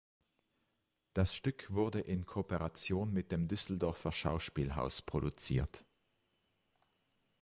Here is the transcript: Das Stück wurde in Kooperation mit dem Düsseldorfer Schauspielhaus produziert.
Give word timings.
Das 1.13 1.35
Stück 1.35 1.69
wurde 1.71 1.99
in 1.99 2.25
Kooperation 2.25 3.13
mit 3.13 3.31
dem 3.31 3.47
Düsseldorfer 3.47 4.11
Schauspielhaus 4.11 5.03
produziert. 5.03 5.85